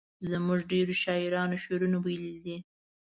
زموږ 0.29 0.59
ډیرو 0.71 0.93
شاعرانو 1.03 1.55
شعرونه 1.63 1.97
ویلي 2.05 2.33
دي. 2.45 2.57